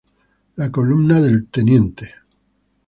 [0.61, 2.07] La columna del tte.